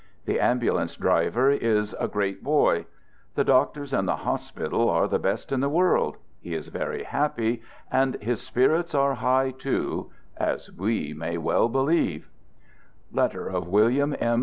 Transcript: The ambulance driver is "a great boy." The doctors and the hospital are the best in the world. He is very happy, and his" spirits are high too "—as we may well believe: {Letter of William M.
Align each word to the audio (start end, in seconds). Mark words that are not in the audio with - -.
The 0.25 0.39
ambulance 0.39 0.95
driver 0.95 1.51
is 1.51 1.95
"a 1.99 2.07
great 2.07 2.43
boy." 2.43 2.87
The 3.35 3.43
doctors 3.43 3.93
and 3.93 4.07
the 4.07 4.15
hospital 4.15 4.89
are 4.89 5.07
the 5.07 5.19
best 5.19 5.51
in 5.51 5.59
the 5.59 5.69
world. 5.69 6.17
He 6.39 6.55
is 6.55 6.69
very 6.69 7.03
happy, 7.03 7.61
and 7.91 8.15
his" 8.15 8.41
spirits 8.41 8.95
are 8.95 9.13
high 9.13 9.51
too 9.51 10.09
"—as 10.55 10.71
we 10.71 11.13
may 11.13 11.37
well 11.37 11.69
believe: 11.69 12.31
{Letter 13.11 13.47
of 13.47 13.67
William 13.67 14.15
M. 14.19 14.39